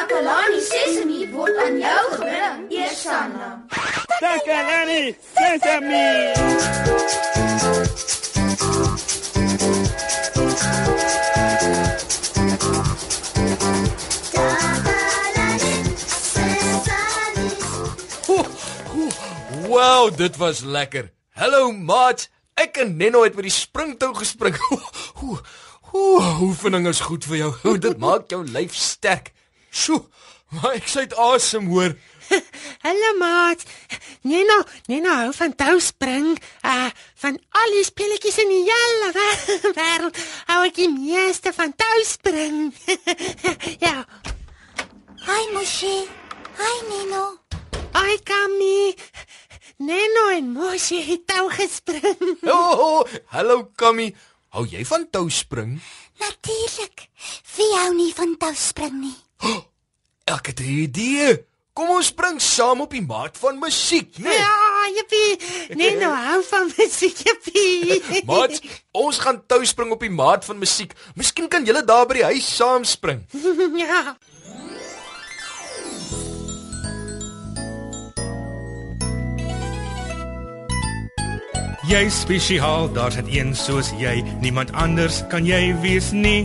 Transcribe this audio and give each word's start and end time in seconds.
Takalani 0.00 0.60
Sesemi 0.64 1.28
word 1.28 1.56
aan 1.60 1.74
jou 1.76 2.04
gebring, 2.14 2.60
Eersanna. 2.72 3.48
Takalani 4.20 5.12
Sesame. 5.36 6.32
Wow, 19.68 20.16
dit 20.16 20.36
was 20.36 20.60
lekker. 20.60 21.10
Hallo 21.36 21.72
maat. 21.72 22.30
Ek 22.54 22.80
en 22.80 22.96
Nenno 22.96 23.26
het 23.26 23.36
met 23.36 23.50
die 23.50 23.52
springtou 23.52 24.14
gespring. 24.16 24.56
Hoe 25.20 25.36
hoe 25.90 26.24
oefening 26.40 26.88
is 26.88 27.04
goed 27.04 27.28
vir 27.28 27.36
jou. 27.36 27.52
Hoe 27.66 27.76
dit 27.78 28.00
maak 28.00 28.32
jou 28.32 28.40
lyf 28.48 28.72
sterk. 28.72 29.34
Sjoe, 29.70 30.02
maar 30.56 30.74
ek 30.78 30.88
sê 30.90 31.04
dit 31.06 31.14
asem 31.18 31.68
hoor. 31.70 31.94
Hallo 32.84 33.10
maat. 33.18 33.62
Nena, 34.22 34.56
Nena 34.90 35.16
hou 35.24 35.32
van 35.34 35.54
touspring. 35.58 36.36
Uh 36.66 36.88
van 37.20 37.36
al 37.60 37.74
die 37.76 37.84
speletjies 37.84 38.38
in 38.42 38.48
die 38.52 38.62
hele 38.68 39.10
wê- 39.16 39.58
wêreld 39.78 40.20
hou 40.50 40.60
ek 40.68 40.76
die 40.78 40.88
meeste 40.92 41.52
van 41.56 41.74
touspring. 41.76 42.70
ja. 43.86 43.96
Hi 45.26 45.42
Moshi. 45.54 45.96
Hi 46.60 46.76
Nino. 46.88 47.24
Ai 47.98 48.16
Kami. 48.24 48.94
Neno 49.80 50.26
en 50.36 50.52
Moshi 50.54 51.00
het 51.06 51.26
tou 51.30 51.48
gespring. 51.52 52.36
Oh, 52.46 53.02
hallo 53.34 53.64
Kammy. 53.76 54.10
Hou 54.54 54.64
jy 54.68 54.82
van 54.84 55.06
touspring? 55.14 55.76
Natuurlik. 56.20 57.06
Wie 57.56 57.68
hou 57.78 57.92
nie 57.96 58.10
van 58.16 58.34
touspring 58.40 58.96
nie? 59.02 59.14
Ek 60.34 60.46
het 60.46 60.60
'n 60.60 60.72
idee. 60.88 61.44
Kom 61.72 61.90
ons 61.94 62.10
spring 62.10 62.40
saam 62.42 62.80
op 62.80 62.90
die 62.90 63.02
maat 63.02 63.38
van 63.38 63.58
musiek, 63.58 64.18
né? 64.18 64.28
Nee? 64.28 64.38
Ja, 64.38 64.90
jippie. 64.94 65.76
Neno 65.78 66.10
hou 66.26 66.42
van 66.48 66.72
musiek, 66.76 67.16
jippie. 67.16 68.02
Maat, 68.30 68.60
ons 68.90 69.18
gaan 69.18 69.38
touspring 69.46 69.92
op 69.94 70.00
die 70.00 70.10
maat 70.10 70.44
van 70.44 70.58
musiek. 70.58 70.92
Miskien 71.14 71.48
kan 71.48 71.64
julle 71.64 71.84
daar 71.84 72.06
by 72.06 72.18
die 72.20 72.24
huis 72.24 72.56
saam 72.56 72.84
spring. 72.84 73.24
ja. 73.84 74.16
Jy 81.90 82.04
spesiaal, 82.14 82.92
daar's 82.94 83.16
net 83.18 83.30
een 83.34 83.54
soos 83.56 83.88
jy. 83.98 84.20
Niemand 84.42 84.70
anders 84.72 85.24
kan 85.30 85.46
jy 85.46 85.72
wees 85.82 86.12
nie. 86.14 86.44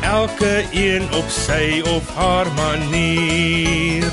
Elke 0.00 0.64
een 0.70 1.12
op 1.14 1.28
sy 1.28 1.82
of 1.84 2.14
haar 2.14 2.52
manier. 2.52 4.04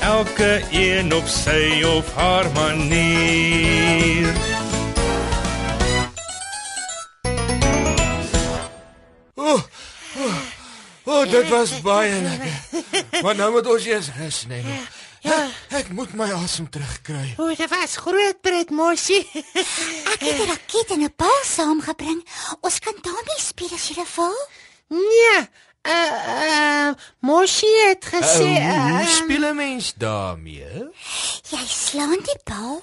Elke 0.00 0.62
een 0.70 1.14
op 1.14 1.26
sy 1.26 1.82
of 1.96 2.14
haar 2.14 2.46
manier. 2.54 4.32
O, 9.34 9.54
oh, 9.54 9.62
oh, 11.04 11.30
dit 11.30 11.48
was 11.48 11.80
baie 11.80 12.22
lekker. 12.22 12.50
Maar 13.22 13.34
nou 13.36 13.52
moet 13.52 13.66
ons 13.66 13.84
eers 13.84 14.10
rus, 14.16 14.44
né? 14.48 14.62
Nee. 14.62 14.80
Ja. 15.20 15.48
Ek 15.78 15.88
moet 15.90 16.12
my 16.14 16.28
asem 16.32 16.68
terugkry. 16.70 17.34
O, 17.38 17.48
dit 17.54 17.70
was 17.70 17.96
groot 17.96 18.40
pret, 18.40 18.70
Moshi. 18.70 19.18
Ek 20.12 20.20
het 20.22 20.38
'n 20.42 20.48
raket 20.50 20.90
en 20.94 21.02
'n 21.04 21.12
bal 21.16 21.40
saamgebring. 21.44 22.20
Ons 22.60 22.78
kan 22.78 22.94
daarmee 23.02 23.40
speel 23.40 23.72
as 23.74 23.88
jy 23.88 24.04
wil. 24.16 24.36
nee. 24.88 25.48
Uh, 25.88 25.94
uh 25.94 26.94
Moshi 27.20 27.70
het 27.86 28.04
gesê 28.04 28.44
Uh, 28.60 28.90
hoe 28.92 29.02
uh, 29.02 29.08
speel 29.08 29.44
'n 29.50 29.56
mens 29.56 29.94
daarmee? 29.96 30.90
Jy 31.50 31.64
slaan 31.66 32.18
die 32.22 32.40
bal 32.44 32.82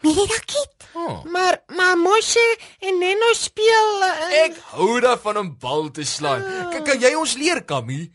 met 0.00 0.14
die 0.14 0.26
raket. 0.26 0.72
Oh. 0.92 1.24
maar 1.24 1.62
maar 1.66 1.96
Moshi 1.98 2.56
en 2.78 2.98
Neno 2.98 3.32
speel 3.32 4.02
uh, 4.02 4.44
Ek 4.44 4.54
hou 4.76 5.00
daarvan 5.00 5.36
om 5.36 5.56
bal 5.58 5.90
te 5.90 6.04
slaan. 6.04 6.44
K 6.70 6.84
kan 6.84 7.00
jy 7.00 7.14
ons 7.14 7.34
leer, 7.34 7.64
Kammy? 7.64 8.12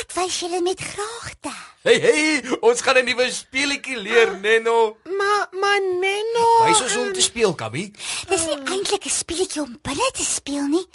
Ek 0.00 0.12
wys 0.16 0.40
julle 0.42 0.60
met 0.62 0.80
graagte. 0.80 1.52
Hey, 1.86 1.98
hey, 2.02 2.42
ons 2.66 2.80
gaan 2.82 2.98
'n 2.98 3.04
nuwe 3.06 3.30
speletjie 3.32 3.96
leer, 3.96 4.34
Nenno. 4.40 4.96
maar 5.04 5.48
maar 5.60 5.80
Neno 5.80 6.64
Wys 6.66 6.80
ons 6.82 6.94
hoe 6.94 7.06
om 7.06 7.12
te 7.12 7.20
speel, 7.20 7.54
Kammy. 7.54 7.92
Dis 8.28 8.44
nie 8.46 8.58
eintlik 8.72 9.04
'n 9.06 9.10
speletjie 9.10 9.62
om 9.62 9.78
binne 9.82 10.10
te 10.12 10.24
speel 10.24 10.66
nie, 10.66 10.86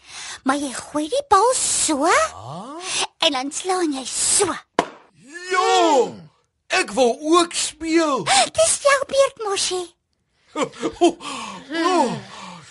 maar 0.44 0.58
jy 0.58 0.74
gooi 0.74 1.08
die 1.10 1.24
bal 1.30 1.54
so 1.56 2.06
en 3.20 3.32
dan 3.32 3.52
slaan 3.52 3.94
jy 3.94 4.06
so. 4.06 4.54
Jo! 5.52 6.16
Ek 6.68 6.92
wil 6.92 7.18
ook 7.22 7.54
speel. 7.54 8.24
Dis 8.60 8.80
jou 8.84 9.00
beurt, 9.08 9.38
Moshi. 9.44 9.84
Oh, 11.00 11.16
oh, 11.72 12.12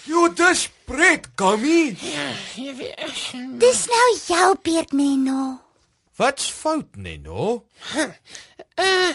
jo, 0.05 0.29
dis 0.29 0.69
pret, 0.85 1.25
Kammy. 1.35 1.97
Jy 2.57 2.75
weet, 2.77 2.97
Dis 3.59 3.87
nou 3.87 4.09
jou 4.27 4.55
beurt, 4.63 4.93
Neno. 4.93 5.59
Wat's 6.21 6.51
fout, 6.51 6.97
Nenno? 6.97 7.65
uh 8.77 9.13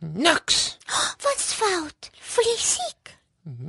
niks. 0.00 0.76
Wat's 1.24 1.54
fout? 1.56 2.10
Voel 2.20 2.48
jy 2.50 2.56
siek? 2.60 3.12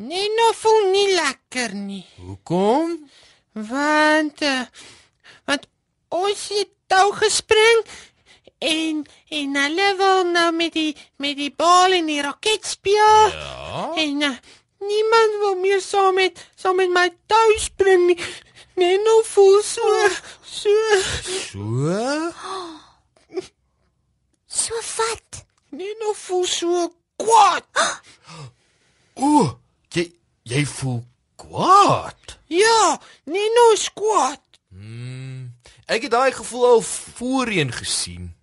Neno 0.10 0.50
voel 0.60 0.90
nie 0.92 1.14
lekker 1.16 1.78
nie. 1.80 2.04
Hoekom? 2.20 2.98
Want 3.70 4.44
uh, 4.44 4.66
want 5.48 5.70
ons 6.12 6.44
het 6.58 6.74
tou 6.92 7.08
gespring 7.22 7.88
en 8.60 9.06
en 9.32 9.60
hulle 9.64 9.90
wil 10.04 10.28
nou 10.36 10.50
met 10.60 10.76
die 10.76 10.92
met 11.24 11.40
die 11.40 11.54
bal 11.56 11.96
en 12.02 12.12
die 12.12 12.20
raket 12.28 12.68
speel. 12.68 13.32
Ja. 13.32 13.86
En 13.96 14.28
uh, 14.28 14.36
niemand 14.84 15.40
wil 15.46 15.56
meer 15.64 15.80
saam 15.80 16.20
met 16.20 16.50
saam 16.60 16.84
met 16.84 16.92
my 16.92 17.08
tou 17.32 17.48
spring 17.64 18.10
nie. 18.12 18.20
Neno 18.76 19.22
voel 19.32 19.62
so 19.64 19.88
so 20.44 20.76
So? 21.44 22.32
So 24.46 24.76
wat? 24.98 25.46
Neno 25.70 26.14
voel 26.14 26.46
so 26.46 26.94
kwaad. 27.18 27.66
O, 29.18 29.60
jy 29.94 30.06
jy 30.48 30.62
voel 30.70 31.02
kwaad. 31.42 32.38
Ja, 32.54 33.00
Neno 33.26 33.66
is 33.74 33.90
kwaad. 33.98 34.44
Hmm, 34.70 35.52
ek 35.86 36.08
het 36.08 36.12
daai 36.12 36.32
gevoel 36.32 36.66
al 36.66 36.82
voorheen 36.82 37.72
gesien. 37.72 38.34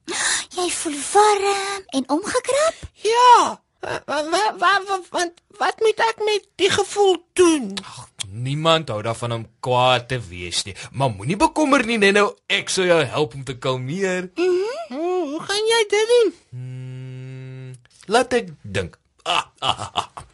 Jy 0.57 0.69
voel 0.71 0.97
warm 1.13 1.83
en 1.97 2.09
omgekrap? 2.09 2.75
Ja. 3.07 3.61
Wat 3.81 4.05
wat 4.29 4.59
wat 4.61 5.07
wat 5.11 5.31
wat 5.59 5.81
moet 5.81 6.01
ek 6.05 6.19
met 6.25 6.49
die 6.61 6.71
gevoel 6.71 7.17
doen? 7.33 7.75
Niemand 8.29 8.89
hou 8.89 9.01
daarvan 9.03 9.33
om 9.33 9.47
kwaad 9.61 10.09
te 10.09 10.21
wees 10.29 10.63
nie. 10.65 10.75
Maar 10.93 11.11
moenie 11.11 11.37
bekommer 11.37 11.85
nie, 11.87 11.99
Nenno. 11.99 12.35
Ek 12.47 12.69
sal 12.69 12.85
jou 12.91 13.01
help 13.05 13.35
om 13.35 13.45
te 13.45 13.57
kalmeer. 13.59 14.31
Oh, 14.37 14.97
hoe 14.97 15.41
gaan 15.41 15.71
jy 15.73 15.81
dit 15.89 16.13
doen? 16.13 16.35
Hmm, 16.51 17.73
laat 18.07 18.37
ek 18.37 18.53
dink. 18.63 18.99
Ah, 19.25 19.49
ah, 19.59 19.81
ah, 19.89 20.05
ah. 20.05 20.27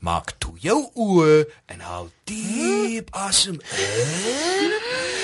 Maak 0.00 0.36
toe 0.40 0.54
jou 0.60 0.78
oë 0.96 1.44
en 1.72 1.80
haal 1.84 2.08
diep 2.28 3.12
asem 3.12 3.60
in. 3.60 5.19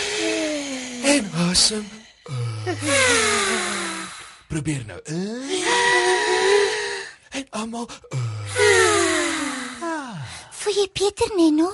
En 1.07 1.31
asem. 1.49 1.89
uit. 2.65 2.79
Probeer 4.49 4.83
nou. 4.87 5.01
Uh, 5.05 5.57
en 7.31 7.47
almal 7.51 7.89
uh. 8.11 8.25
Voel 10.51 10.75
jy 10.75 10.87
beter, 10.93 11.31
Neno? 11.37 11.71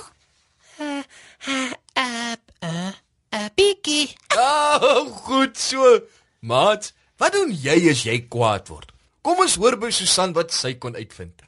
Uh 0.77 1.01
uh 1.47 1.71
uh, 1.97 2.91
uh 3.33 3.45
bietjie. 3.55 4.15
Oh, 4.37 5.09
goed 5.25 5.57
so. 5.57 5.99
Maat, 6.39 6.93
wat 7.17 7.33
doen 7.33 7.49
jy 7.57 7.89
as 7.89 8.05
jy 8.05 8.19
kwaad 8.29 8.69
word? 8.69 8.93
Kom 9.25 9.41
ons 9.41 9.57
hoor 9.57 9.79
by 9.81 9.89
Susan 9.89 10.37
wat 10.37 10.53
sy 10.53 10.75
kon 10.77 10.93
uitvind. 10.93 11.41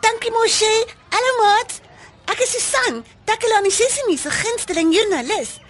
Dankie 0.00 0.32
Moshe. 0.40 1.03
Hallo 1.14 1.32
maat. 1.38 1.72
Ek 2.26 2.40
is 2.42 2.50
Susan, 2.50 2.96
Takalani 3.22 3.70
Sesimi 3.70 4.16
se 4.18 4.30
gunsteling 4.34 4.88
joernalis. 4.90 5.60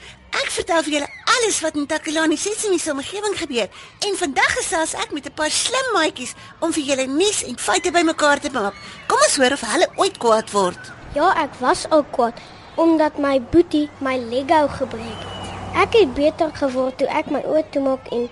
Ek 0.41 0.47
vertel 0.55 0.85
vir 0.87 0.95
julle 0.95 1.09
alles 1.35 1.59
wat 1.61 1.75
in 1.77 1.85
Takalani 1.91 2.39
Sesimi 2.41 2.79
se 2.81 2.95
omgewing 2.95 3.37
gebeur 3.37 3.69
en 4.09 4.17
vandag 4.23 4.55
gesels 4.57 4.95
ek 5.03 5.13
met 5.13 5.29
'n 5.29 5.35
paar 5.41 5.53
slim 5.53 5.91
maatjies 5.97 6.33
om 6.65 6.73
vir 6.73 6.85
julle 6.89 7.07
nuus 7.19 7.43
en 7.45 7.59
feite 7.67 7.93
bymekaar 7.93 8.41
te 8.41 8.51
maak. 8.57 8.73
Kom 9.07 9.21
ons 9.27 9.37
hoor 9.37 9.53
of 9.59 9.67
hulle 9.73 9.89
ooit 10.01 10.17
kwaad 10.25 10.49
word. 10.57 10.81
Ja, 11.13 11.29
ek 11.45 11.61
was 11.61 11.85
ook 11.91 12.09
kwaad 12.17 12.41
omdat 12.77 13.19
my 13.19 13.37
boetie 13.53 13.91
my 14.01 14.17
Lego 14.17 14.69
gebreek 14.79 15.21
het. 15.27 15.53
Ek 15.85 15.93
het 16.01 16.15
beter 16.15 16.57
geword 16.57 16.99
toe 16.99 17.09
ek 17.21 17.29
my 17.29 17.43
oë 17.45 17.69
toemaak 17.71 18.09
en 18.17 18.31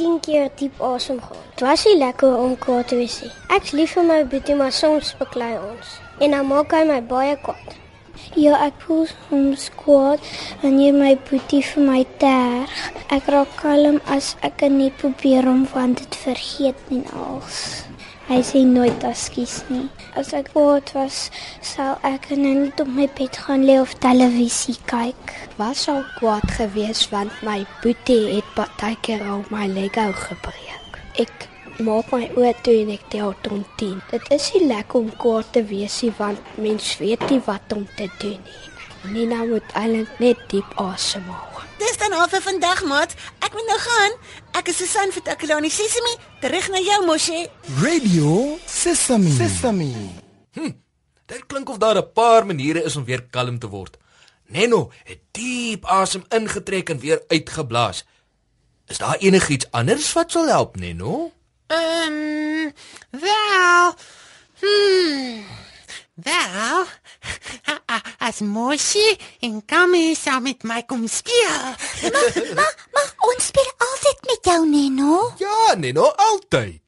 10 0.00 0.20
keer 0.20 0.48
diep 0.56 0.80
asem 0.80 1.20
gehaal. 1.20 1.44
Dit 1.52 1.68
was 1.68 1.84
nie 1.84 1.98
lekker 1.98 2.32
om 2.36 2.58
kwaad 2.58 2.88
te 2.88 2.96
wees 2.96 3.20
nie. 3.20 3.32
Ek's 3.48 3.76
lief 3.76 3.92
vir 3.92 4.04
my 4.04 4.24
boetie, 4.24 4.56
maar 4.56 4.72
soms 4.72 5.14
beklei 5.20 5.52
ons 5.60 6.05
en 6.20 6.36
dan 6.36 6.46
maak 6.48 6.72
hy 6.76 6.84
my 6.88 7.00
baie 7.10 7.36
kwaad. 7.42 7.76
Ja, 8.36 8.56
ek 8.64 8.80
voel 8.84 9.04
soms 9.08 9.68
kwaad 9.80 10.24
wanneer 10.62 10.96
my 10.96 11.14
boetie 11.28 11.62
vir 11.64 11.84
my 11.84 12.02
terg. 12.20 12.72
Ek 13.12 13.28
raak 13.32 13.52
kalm 13.60 14.00
as 14.12 14.34
ek 14.46 14.64
net 14.72 14.96
probeer 15.00 15.48
om 15.48 15.66
van 15.72 15.94
dit 15.96 16.18
vergeet 16.24 16.90
en 16.92 17.04
als. 17.28 17.60
Hy 18.26 18.40
sê 18.42 18.64
nooit 18.66 19.04
askies 19.06 19.60
nie. 19.70 19.84
As 20.18 20.32
ek 20.34 20.48
kwaad 20.54 20.90
was, 20.96 21.28
sal 21.62 22.00
ek 22.08 22.32
net 22.34 22.80
op 22.82 22.88
my 22.90 23.06
bed 23.18 23.36
gaan 23.44 23.62
lê 23.68 23.76
of 23.78 23.92
televisie 24.02 24.74
kyk. 24.90 25.36
Was 25.60 25.86
al 25.92 26.02
kwaad 26.16 26.48
geweest 26.58 27.12
want 27.12 27.30
my 27.46 27.60
boetie 27.84 28.24
het 28.32 28.48
partykeer 28.58 29.22
al 29.22 29.44
my 29.54 29.68
Lego 29.70 30.08
gebreek. 30.26 30.98
Ek 31.22 31.46
maak 31.78 32.12
my 32.12 32.28
oë 32.36 32.52
toe 32.62 32.74
en 32.82 32.90
ek 32.94 33.04
tel 33.12 33.34
tot 33.42 33.66
10. 33.80 33.98
Dit 34.10 34.30
is 34.36 34.52
nie 34.54 34.66
lekker 34.66 35.00
om 35.00 35.10
kwaad 35.16 35.52
te 35.52 35.62
wees 35.64 36.00
nie 36.02 36.12
want 36.18 36.56
mens 36.56 36.96
weet 37.02 37.30
nie 37.30 37.40
wat 37.46 37.72
om 37.76 37.86
te 37.96 38.08
doen 38.20 38.40
nie. 38.40 38.64
Nina 39.12 39.44
moet 39.44 39.74
eintlik 39.78 40.18
net 40.18 40.40
diep 40.50 40.78
asemhaal. 40.82 41.62
Dis 41.78 41.98
dan 42.00 42.14
al 42.16 42.28
vir 42.32 42.42
vandag 42.42 42.82
maat. 42.88 43.12
Ek 43.44 43.52
moet 43.52 43.68
nou 43.68 43.78
gaan. 43.78 44.16
Ek 44.56 44.70
is 44.72 44.80
Susan 44.80 45.12
vir 45.12 45.22
Takalani 45.22 45.70
Sesimi. 45.70 46.14
Terug 46.40 46.70
na 46.72 46.80
jou 46.80 47.02
Moshe. 47.06 47.44
Radio 47.82 48.56
Sesame. 48.66 49.30
Sesame. 49.36 49.92
Dit 51.26 51.46
klink 51.50 51.68
of 51.68 51.78
daar 51.78 51.98
'n 51.98 52.12
paar 52.12 52.46
maniere 52.46 52.82
is 52.82 52.96
om 52.96 53.04
weer 53.04 53.22
kalm 53.30 53.58
te 53.58 53.68
word. 53.68 53.96
Neno 54.46 54.90
het 55.04 55.20
diep 55.30 55.84
asem 55.84 56.24
ingetrek 56.28 56.88
en 56.88 56.98
weer 56.98 57.22
uitgeblaas. 57.28 58.04
Is 58.86 58.98
daar 58.98 59.16
enigiets 59.18 59.70
anders 59.70 60.12
wat 60.12 60.30
sal 60.30 60.46
help, 60.46 60.76
Neno? 60.76 61.32
Um, 61.68 62.72
wel. 63.10 63.94
Hmm. 64.60 65.44
Wel. 66.14 66.84
As 68.18 68.40
Moshi 68.40 69.16
en 69.40 69.64
Kami 69.64 70.14
saam 70.14 70.42
met 70.42 70.62
my 70.62 70.82
kom 70.82 71.06
speel. 71.08 71.74
Maar 72.56 72.74
maar 72.92 73.10
ons 73.28 73.46
speel 73.46 73.72
altyd 73.78 74.20
met 74.26 74.38
jou, 74.42 74.68
Neno. 74.68 75.32
Ja, 75.38 75.74
Neno, 75.74 76.12
altyd. 76.16 76.82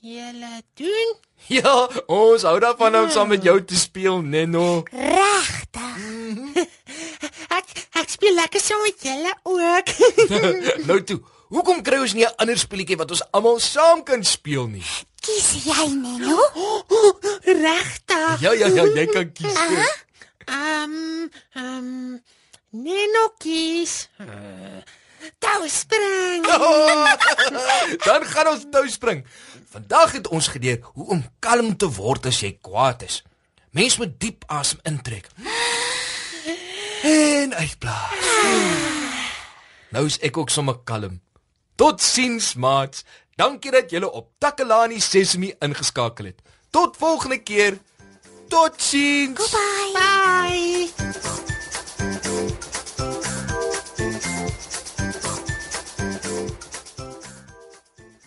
Julle 0.00 0.62
doen 0.74 1.14
Ja, 1.56 1.88
ons 2.06 2.42
hou 2.42 2.58
daarvan 2.60 2.96
om 2.96 3.10
saam 3.10 3.28
met 3.28 3.42
jou 3.44 3.64
te 3.64 3.76
speel, 3.76 4.20
Neno. 4.20 4.82
Regtig. 4.90 6.64
ek 7.48 7.72
ek 8.00 8.08
speel 8.08 8.34
lekker 8.34 8.60
saam 8.60 8.82
met 8.82 9.04
julle 9.04 9.32
ook. 9.42 9.86
nou 10.88 10.98
toe, 11.04 11.20
hoekom 11.54 11.82
kry 11.86 12.00
ons 12.02 12.14
nie 12.14 12.26
'n 12.26 12.34
ander 12.36 12.58
speletjie 12.58 12.96
wat 12.96 13.10
ons 13.10 13.22
almal 13.32 13.60
saam 13.60 14.02
kan 14.04 14.24
speel 14.24 14.66
nie? 14.66 14.84
Kies 15.20 15.64
jy, 15.64 15.86
Neno? 15.94 16.38
Regtig? 17.66 18.40
Ja, 18.40 18.52
ja, 18.52 18.66
ja, 18.66 18.84
jy 18.84 19.06
kan 19.06 19.32
kies. 19.32 19.56
Ehm 20.46 21.30
ehm 21.54 22.20
Nenokies. 22.74 24.08
Uh, 24.18 24.82
Tou 25.38 25.68
spring. 25.68 26.44
Dan 28.06 28.24
gaan 28.24 28.48
ons 28.50 28.64
tou 28.70 28.82
spring. 28.90 29.22
Vandag 29.70 30.12
het 30.18 30.28
ons 30.28 30.48
geleer 30.48 30.80
hoe 30.82 31.06
om 31.16 31.22
kalm 31.38 31.76
te 31.76 31.88
word 31.88 32.26
as 32.26 32.40
jy 32.42 32.56
kwaad 32.60 33.06
is. 33.06 33.22
Mens 33.70 33.96
moet 33.98 34.18
diep 34.20 34.44
asem 34.46 34.82
intrek. 34.82 35.30
En 37.04 37.52
uitblaas. 37.52 38.28
Nou 39.92 40.06
is 40.08 40.16
ek 40.24 40.38
ook 40.40 40.50
sommer 40.50 40.78
kalm. 40.88 41.18
Totsiens, 41.74 42.54
maats. 42.54 43.04
Dankie 43.34 43.70
dat 43.70 43.90
julle 43.90 44.10
op 44.10 44.30
Takalani 44.38 45.00
Sesemi 45.00 45.54
ingeskakel 45.58 46.24
het. 46.24 46.42
Tot 46.70 46.96
volgende 46.96 47.38
keer. 47.42 47.78
Totsiens. 48.48 49.38
Goodbye. 49.40 49.92
Bye. 49.94 51.14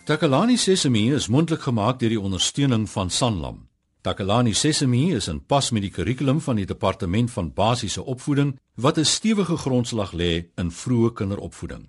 Takalani 0.04 0.56
Sesemi 0.56 1.12
is 1.12 1.26
mondelik 1.28 1.60
gemaak 1.60 1.98
deur 2.00 2.08
die 2.08 2.20
ondersteuning 2.20 2.86
van 2.88 3.10
Sanlam. 3.10 3.68
Takalani 4.00 4.54
Sesemi 4.54 5.14
is 5.14 5.28
in 5.28 5.42
pas 5.44 5.70
met 5.70 5.84
die 5.84 5.90
kurrikulum 5.92 6.40
van 6.40 6.56
die 6.56 6.64
Departement 6.66 7.30
van 7.30 7.52
Basiese 7.52 8.04
Opvoeding 8.04 8.58
wat 8.74 8.98
'n 8.98 9.04
stewige 9.04 9.56
grondslag 9.56 10.12
lê 10.12 10.48
in 10.56 10.70
vroeë 10.70 11.12
kinderopvoeding. 11.12 11.88